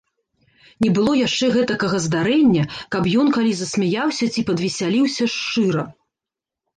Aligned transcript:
Не 0.83 0.87
было 0.97 1.11
яшчэ 1.17 1.49
гэтакага 1.55 1.99
здарэння, 2.05 2.63
каб 2.95 3.09
ён 3.23 3.27
калі 3.35 3.51
засмяяўся 3.59 4.25
ці 4.37 4.45
падвесяліўся 4.49 5.29
шчыра. 5.35 5.83